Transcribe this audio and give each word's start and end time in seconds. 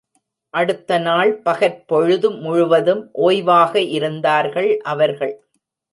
அடுத்த 0.53 0.97
நாள் 0.97 1.41
பகற்பொழுது 1.45 2.31
முழுதும் 2.39 3.11
ஒய்வாக 3.13 3.75
இருந்தார்கள் 3.89 4.77
அவர்கள். 4.77 5.33